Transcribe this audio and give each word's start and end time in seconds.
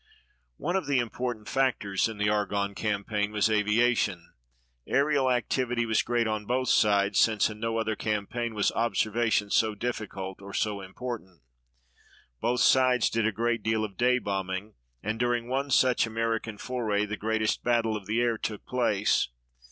One 0.57 0.75
of 0.75 0.87
the 0.87 0.97
important 0.97 1.47
factors 1.47 2.07
in 2.07 2.17
the 2.17 2.27
Argonne 2.27 2.73
campaign 2.73 3.31
was 3.31 3.51
aviation. 3.51 4.33
Aerial 4.87 5.29
activity 5.29 5.85
was 5.85 6.01
great 6.01 6.25
on 6.25 6.47
both 6.47 6.69
sides, 6.69 7.19
since 7.19 7.51
in 7.51 7.59
no 7.59 7.77
other 7.77 7.95
campaign 7.95 8.55
was 8.55 8.71
observation 8.71 9.51
so 9.51 9.75
difficult 9.75 10.41
or 10.41 10.55
so 10.55 10.81
important. 10.81 11.41
Both 12.41 12.61
sides 12.61 13.11
did 13.11 13.27
a 13.27 13.31
great 13.31 13.61
deal 13.61 13.83
of 13.85 13.95
day 13.95 14.17
bombing, 14.17 14.73
and 15.03 15.19
during 15.19 15.47
one 15.47 15.69
such 15.69 16.07
American 16.07 16.57
foray 16.57 17.05
the 17.05 17.15
greatest 17.15 17.63
battle 17.63 17.95
of 17.95 18.07
the 18.07 18.21
air 18.21 18.39
took 18.39 18.65
place. 18.65 19.27